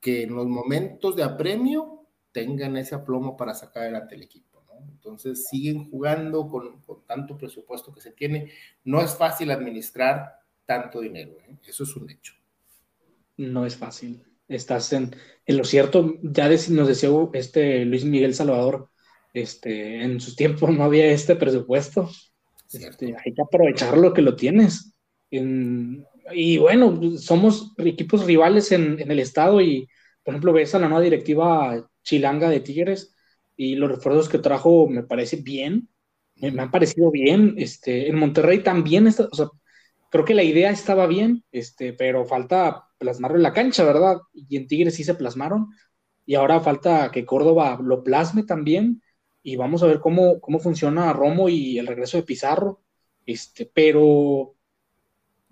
[0.00, 4.52] que en los momentos de apremio tengan ese aplomo para sacar adelante el equipo.
[4.90, 8.52] Entonces siguen jugando con, tanto presupuesto que se tiene.
[8.84, 11.56] No es fácil administrar tanto dinero, ¿eh?
[11.66, 12.34] eso es un hecho.
[13.36, 14.24] No es fácil.
[14.48, 15.14] Estás en,
[15.46, 18.90] en lo cierto, ya nos decía este Luis Miguel Salvador,
[19.32, 22.10] este, en sus tiempos no había este presupuesto.
[22.74, 24.94] Este, hay que aprovechar lo que lo tienes.
[25.30, 29.88] y bueno, somos equipos rivales en, el estado y,
[30.22, 33.14] por ejemplo, ves a la nueva directiva chilanga de Tigres
[33.56, 35.88] y los refuerzos que trajo me parece bien,
[36.36, 37.54] me, han parecido bien.
[37.58, 39.52] Este, en Monterrey también, está, o
[40.10, 44.18] creo que la idea estaba bien, este, pero falta plasmarlo en la cancha, ¿verdad?
[44.34, 45.68] Y en Tigres sí se plasmaron,
[46.26, 49.02] y ahora falta que Córdoba lo plasme también,
[49.42, 52.82] y vamos a ver cómo, cómo funciona Romo y el regreso de Pizarro.
[53.26, 54.54] Este, pero,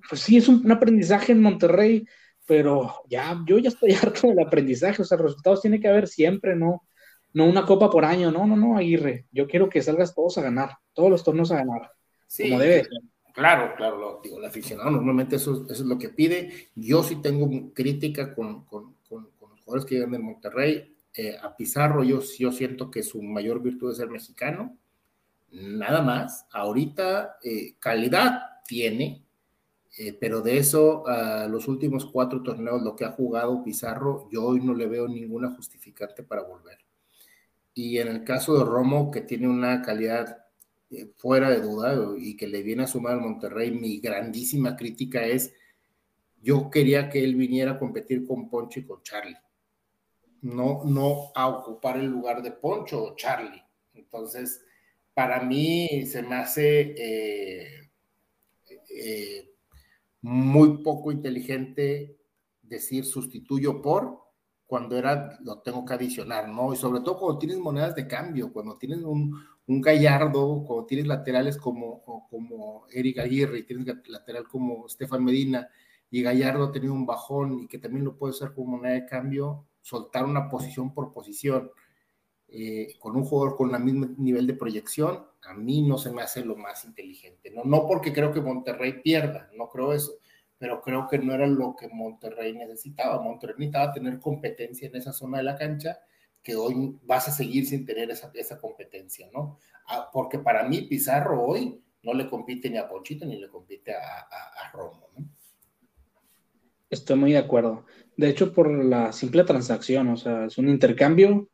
[0.09, 2.07] pues sí, es un, un aprendizaje en Monterrey,
[2.47, 6.57] pero ya, yo ya estoy harto del aprendizaje, o sea, resultados tiene que haber siempre,
[6.57, 6.87] ¿no?
[7.33, 10.43] no una copa por año, no, no, no, Aguirre, yo quiero que salgas todos a
[10.43, 11.93] ganar, todos los torneos a ganar,
[12.27, 12.89] sí, como debe
[13.33, 16.71] Claro, claro, lo, digo, el aficionado normalmente eso, es lo que pide.
[16.75, 20.97] Yo sí tengo crítica con, con, con, los jugadores que llegan de Monterrey.
[21.15, 24.77] Eh, a Pizarro yo, yo siento que su mayor virtud es ser mexicano,
[25.51, 26.47] nada más.
[26.53, 29.25] Ahorita eh, calidad tiene,
[29.99, 34.45] eh, pero de eso a los últimos cuatro torneos, lo que ha jugado Pizarro, yo
[34.45, 36.79] hoy no le veo ninguna justificante para volver.
[37.75, 40.45] Y en el caso de Romo, que tiene una calidad
[41.17, 45.53] fuera de duda y que le viene a sumar al Monterrey, mi grandísima crítica es,
[46.43, 49.37] yo quería que él viniera a competir con Poncho y con Charlie.
[50.43, 53.63] No, no a ocupar el lugar de Poncho o Charlie.
[53.95, 54.65] Entonces,
[55.15, 57.91] para mí se me hace eh,
[58.91, 59.55] eh,
[60.23, 62.19] muy poco inteligente
[62.63, 64.21] decir sustituyo por
[64.67, 66.73] cuando era, lo tengo que adicionar, ¿no?
[66.73, 69.35] Y sobre todo cuando tienes monedas de cambio, cuando tienes un,
[69.67, 75.69] Gallardo, cuando tienes laterales como, como Eric Aguirre y tienes lateral como Estefan Medina
[76.11, 79.07] y Gallardo ha tenido un bajón y que también lo puede usar como moneda de
[79.07, 81.71] cambio, soltar una posición por posición
[82.49, 86.23] eh, con un jugador con el mismo nivel de proyección, a mí no se me
[86.23, 87.63] hace lo más inteligente, ¿no?
[87.65, 90.15] No porque creo que Monterrey pierda, no creo eso,
[90.59, 93.23] pero creo que no era lo que Monterrey necesitaba.
[93.23, 96.01] Monterrey necesitaba tener competencia en esa zona de la cancha,
[96.43, 99.59] que hoy vas a seguir sin tener esa, esa competencia, ¿no?
[99.87, 103.95] Ah, porque para mí Pizarro hoy no le compite ni a Ponchito ni le compite
[103.95, 105.29] a, a, Romo, ¿no?
[106.89, 107.85] Estoy muy de acuerdo.
[108.21, 111.49] De hecho, por la simple transacción, o sea, es un intercambio,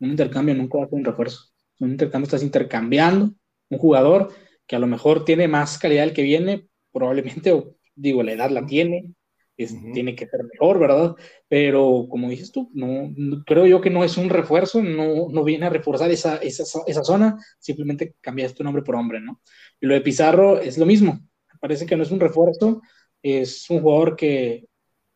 [0.00, 1.44] un intercambio nunca va a ser un refuerzo.
[1.78, 3.32] Un intercambio estás intercambiando
[3.68, 4.32] un jugador
[4.66, 8.66] que a lo mejor tiene más calidad el que viene, probablemente, digo, la edad la
[8.66, 9.14] tiene,
[9.54, 11.14] tiene que ser mejor, ¿verdad?
[11.46, 13.14] Pero como dices tú, no,
[13.46, 17.04] creo yo que no es un refuerzo, no, no viene a reforzar esa, esa, esa
[17.04, 19.40] zona, simplemente cambiaste nombre por hombre, ¿no?
[19.80, 21.20] Y lo de Pizarro es lo mismo,
[21.60, 22.82] parece que no es un refuerzo,
[23.22, 24.69] es un jugador que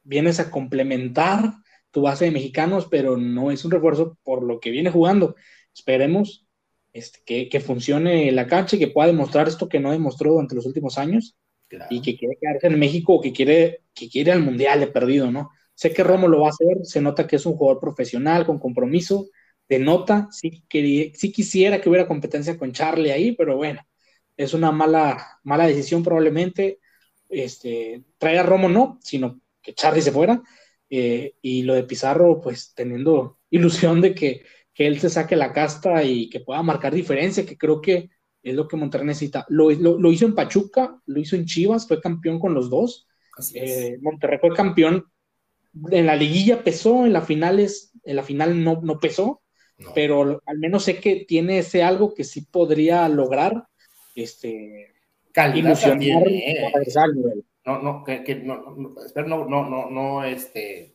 [0.04, 1.54] vienes a complementar
[1.90, 5.34] tu base de mexicanos, pero no es un refuerzo por lo que viene jugando.
[5.74, 6.46] Esperemos
[6.92, 10.54] este, que, que, funcione la cancha y que pueda demostrar esto que no demostró durante
[10.54, 11.36] los últimos años
[11.90, 15.30] y que quiere quedarse en México o que quiere, que quiere al Mundial de perdido,
[15.30, 15.50] ¿no?
[15.74, 18.58] Sé que Romo lo va a hacer, se nota que es un jugador profesional, con
[18.58, 19.28] compromiso,
[19.68, 23.80] de nota, sí, sí quisiera que hubiera competencia con Charlie ahí, pero bueno,
[24.36, 26.80] es una mala, mala decisión probablemente.
[27.28, 30.40] Este, traer a Romo no, sino que Charlie se fuera.
[30.88, 35.52] Eh, y lo de Pizarro, pues teniendo ilusión de que, que, él se saque la
[35.52, 38.10] casta y que pueda marcar diferencia, que creo que
[38.42, 39.46] es lo que Monterrey necesita.
[39.48, 43.08] Lo, lo, hizo en Pachuca, lo hizo en Chivas, fue campeón con los dos.
[43.54, 45.06] Eh, Monterrey fue campeón.
[45.90, 49.42] En la liguilla pesó, en las finales, en la final no, no pesó,
[49.94, 53.64] pero al menos sé que tiene ese algo que sí podría lograr
[54.14, 54.94] este,
[55.32, 56.64] calidad tiene,
[57.66, 60.94] no, no, que, no, no, no, no, no, este,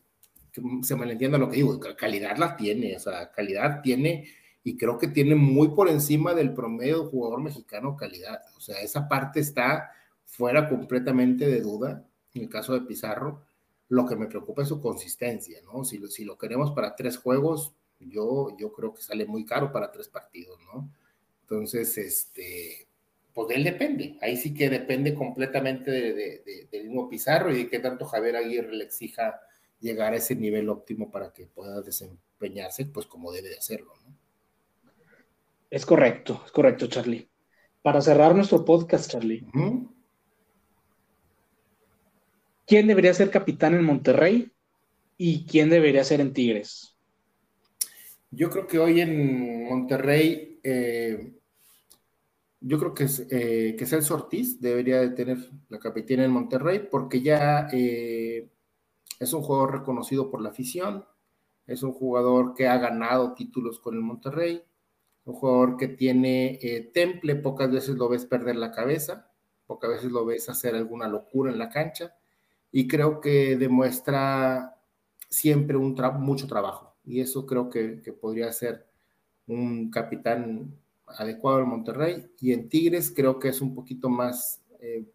[0.51, 4.27] que se malentienda lo que digo, calidad la tiene, o sea, calidad tiene,
[4.63, 9.07] y creo que tiene muy por encima del promedio jugador mexicano calidad, o sea, esa
[9.07, 9.91] parte está
[10.25, 13.43] fuera completamente de duda, en el caso de Pizarro,
[13.89, 15.83] lo que me preocupa es su consistencia, ¿no?
[15.83, 19.91] Si, si lo queremos para tres juegos, yo, yo creo que sale muy caro para
[19.91, 20.89] tres partidos, ¿no?
[21.41, 22.87] Entonces, este,
[23.39, 24.17] pues de él depende.
[24.19, 28.75] Ahí sí que depende completamente de, del mismo Pizarro y de qué tanto Javier Aguirre
[28.75, 29.39] le exija
[29.79, 33.93] llegar a ese nivel óptimo para que pueda desempeñarse, pues como debe de hacerlo.
[34.05, 34.13] ¿no?
[35.69, 37.29] Es correcto, es correcto, Charlie.
[37.81, 39.45] Para cerrar nuestro podcast, Charlie.
[42.67, 44.51] ¿Quién debería ser capitán en Monterrey
[45.15, 46.93] y quién debería ser en Tigres?
[48.31, 51.38] Yo creo que hoy en Monterrey eh,
[52.61, 55.37] yo creo que, eh, que Celso Ortiz debería de tener
[55.69, 58.49] la capitanía en Monterrey porque ya eh,
[59.19, 61.05] es un jugador reconocido por la afición,
[61.67, 64.63] es un jugador que ha ganado títulos con el Monterrey,
[65.25, 69.31] un jugador que tiene eh, temple, pocas veces lo ves perder la cabeza,
[69.65, 72.15] pocas veces lo ves hacer alguna locura en la cancha
[72.71, 74.75] y creo que demuestra
[75.29, 78.87] siempre un mucho trabajo y eso creo que podría ser
[79.47, 80.75] un capitán
[81.17, 85.05] adecuado en Monterrey y en Tigres creo que es un poquito más eh,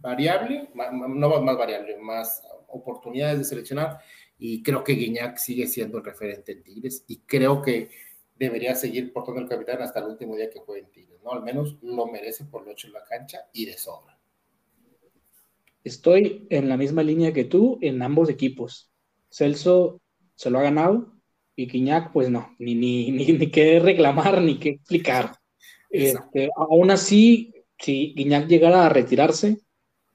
[0.00, 3.98] variable, no más variable, más oportunidades de seleccionar
[4.38, 7.90] y creo que Guiñac sigue siendo el referente en Tigres y creo que
[8.36, 11.32] debería seguir portando el capitán hasta el último día que juegue en Tigres, ¿no?
[11.32, 14.18] Al menos lo merece por lo hecho en la cancha y de sobra.
[15.84, 18.90] Estoy en la misma línea que tú en ambos equipos.
[19.30, 20.00] Celso
[20.34, 21.12] se lo ha ganado,
[21.56, 25.32] y Quiñac, pues no, ni, ni, ni, ni qué reclamar, ni qué explicar.
[25.90, 29.58] Este, aún así, si Guiñac llegara a retirarse,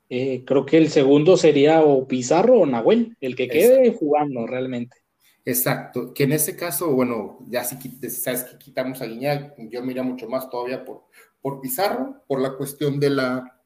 [0.10, 4.98] eh, creo que el segundo sería o Pizarro o Nahuel, el que quede jugando realmente.
[5.46, 7.78] Exacto, que en ese caso, bueno, ya si
[8.10, 11.04] sabes que quitamos a Guiñac, yo mira mucho más todavía por,
[11.42, 13.62] por Pizarro, por la cuestión de la,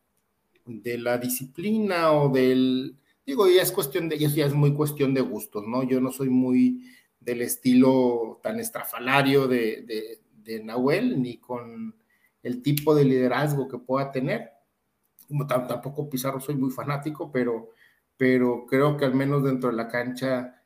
[0.66, 5.22] de la disciplina o del, digo, ya es cuestión de, ya es muy cuestión de
[5.22, 5.84] gustos, ¿no?
[5.84, 6.84] Yo no soy muy
[7.22, 11.96] del estilo tan estrafalario de, de, Nahuel, ni con
[12.44, 14.52] el tipo de liderazgo que pueda tener.
[15.28, 17.70] Como tampoco Pizarro soy muy fanático, pero,
[18.18, 20.62] pero creo que al menos dentro de la cancha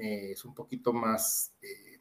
[0.00, 2.00] eh, es un poquito más, eh,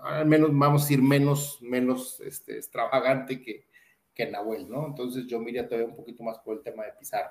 [0.00, 3.66] al menos vamos a decir menos, menos este, extravagante que,
[4.12, 4.88] que Nahuel, ¿no?
[4.88, 7.30] Entonces yo miraría todavía un poquito más por el tema de Pizarro.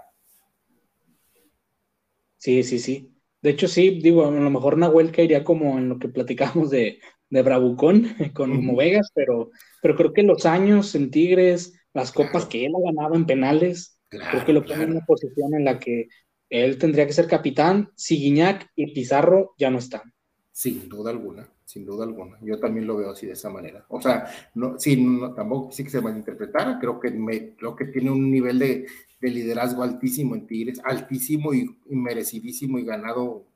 [2.38, 3.17] Sí, sí, sí.
[3.42, 7.00] De hecho, sí, digo, a lo mejor Nahuel caería como en lo que platicamos de,
[7.30, 12.46] de Bravucón con uh Vegas, pero, pero creo que los años en Tigres, las copas
[12.46, 15.80] que él ha ganado en penales, creo que lo pone en una posición en la
[15.80, 16.08] que
[16.50, 20.14] él tendría que ser capitán si Guiñac y Pizarro ya no están.
[20.52, 22.38] Sin duda alguna, sin duda alguna.
[22.42, 23.86] Yo también lo veo así de esa manera.
[23.90, 24.26] O sea,
[24.56, 28.32] no, sí, no, tampoco sí que se malinterpretara, creo que, me, creo que tiene un
[28.32, 28.88] nivel de,
[29.20, 33.48] de liderazgo altísimo en Tigres, altísimo y, merecidísimo y ganado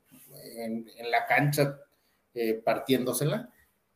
[0.56, 1.78] en, la cancha
[2.34, 3.50] eh, partiéndosela.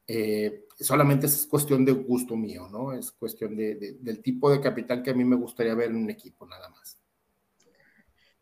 [0.07, 2.93] Eh, solamente es cuestión de gusto mío, ¿no?
[2.93, 6.11] Es cuestión de, del tipo de capitán que a mí me gustaría ver en un
[6.11, 7.01] equipo, nada más.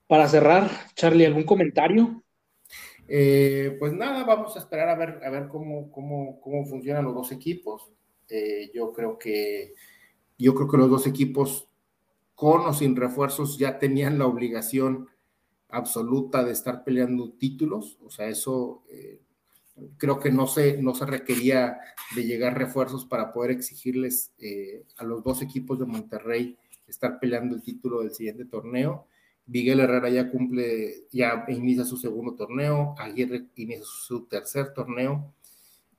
[0.06, 2.22] Para cerrar, Charlie, ¿algún comentario?
[3.08, 7.14] Eh, pues nada, vamos a esperar a ver, a ver cómo, cómo, cómo funcionan los
[7.14, 7.90] dos equipos.
[8.74, 9.74] yo creo que
[10.38, 11.68] yo creo que los dos equipos
[12.44, 15.08] con o sin refuerzos ya tenían la obligación
[15.70, 19.22] absoluta de estar peleando títulos, o sea, eso eh,
[19.96, 21.78] creo que no se, no se requería
[22.14, 27.56] de llegar refuerzos para poder exigirles eh, a los dos equipos de Monterrey estar peleando
[27.56, 29.06] el título del siguiente torneo.
[29.46, 35.32] Miguel Herrera ya cumple, ya inicia su segundo torneo, Aguirre inicia su tercer torneo.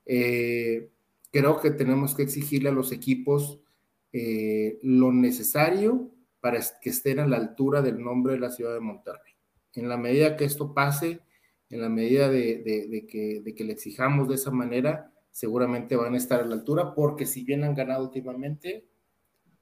[0.04, 0.90] Eh,
[1.32, 3.58] creo que tenemos que exigirle a los equipos
[4.82, 6.12] lo necesario
[6.46, 9.34] para que estén a la altura del nombre de la ciudad de Monterrey.
[9.74, 11.18] En la medida que esto pase,
[11.70, 16.18] en la medida de, que, de que le exijamos de esa manera, seguramente van a
[16.18, 18.86] estar a la altura, porque si bien han ganado últimamente,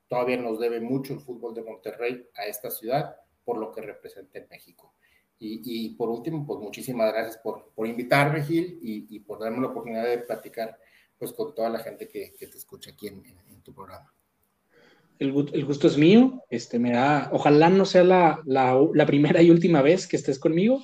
[0.09, 3.17] todavía nos debe mucho el fútbol de Monterrey a esta ciudad
[3.47, 4.93] por lo que representa en México.
[5.39, 10.05] Y, por último, pues muchísimas gracias por, por invitarme, Gil, y, por darme la oportunidad
[10.05, 10.79] de platicar
[11.19, 13.23] pues con toda la gente que, te escucha aquí en,
[13.63, 14.13] tu programa.
[15.19, 19.81] El, gusto es mío, este, me da, ojalá no sea la, la, primera y última
[19.81, 20.83] vez que estés conmigo,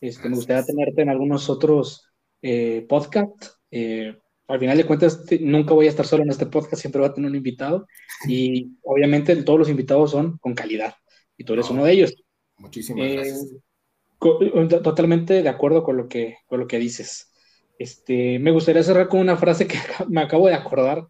[0.00, 2.08] este, me gustaría tenerte en algunos otros
[2.42, 4.16] eh, podcasts, eh,
[4.48, 7.14] al final de cuentas, nunca voy a estar solo en este podcast, siempre voy a
[7.14, 7.86] tener un invitado
[8.26, 10.94] y obviamente todos los invitados son con calidad
[11.36, 12.14] y tú eres uno de ellos.
[12.56, 14.82] Muchísimas eh, gracias.
[14.82, 17.30] Totalmente de acuerdo con lo que, con lo que dices.
[17.78, 21.06] Este, me gustaría cerrar con una frase que me acabo de acordar,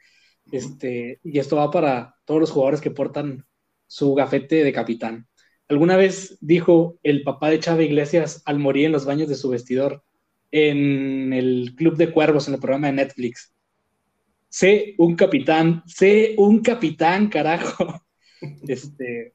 [0.50, 3.46] este, y esto va para todos los jugadores que portan
[3.86, 5.26] su gafete de capitán.
[5.66, 9.48] Alguna vez dijo el papá de Chava Iglesias al morir en los baños de su
[9.48, 10.04] vestidor,
[10.50, 13.54] en el Club de Cuervos, en el programa de Netflix.
[14.50, 18.02] Sé un capitán, sé un capitán, carajo.
[18.68, 19.34] Este,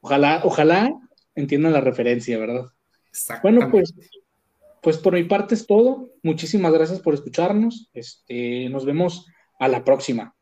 [0.00, 0.92] ojalá, ojalá
[1.36, 2.66] entiendan la referencia, ¿verdad?
[3.40, 3.94] Bueno, pues,
[4.82, 6.10] pues por mi parte es todo.
[6.24, 7.88] Muchísimas gracias por escucharnos.
[7.92, 9.26] Este, nos vemos
[9.60, 10.34] a la próxima.